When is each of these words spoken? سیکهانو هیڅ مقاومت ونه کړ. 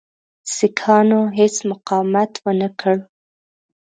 سیکهانو 0.55 1.21
هیڅ 1.37 1.55
مقاومت 1.71 2.31
ونه 2.43 2.69
کړ. 2.79 2.95